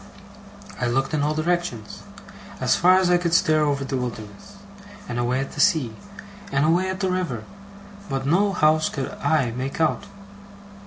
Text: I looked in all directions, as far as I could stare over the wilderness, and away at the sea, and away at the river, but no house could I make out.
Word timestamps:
I 0.81 0.87
looked 0.87 1.13
in 1.13 1.21
all 1.21 1.35
directions, 1.35 2.01
as 2.59 2.75
far 2.75 2.95
as 2.97 3.11
I 3.11 3.19
could 3.19 3.35
stare 3.35 3.63
over 3.63 3.85
the 3.85 3.97
wilderness, 3.97 4.55
and 5.07 5.19
away 5.19 5.39
at 5.39 5.51
the 5.51 5.59
sea, 5.61 5.93
and 6.51 6.65
away 6.65 6.89
at 6.89 7.01
the 7.01 7.11
river, 7.11 7.43
but 8.09 8.25
no 8.25 8.51
house 8.51 8.89
could 8.89 9.11
I 9.23 9.51
make 9.51 9.79
out. 9.79 10.05